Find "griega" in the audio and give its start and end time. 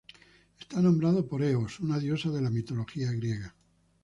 3.11-3.53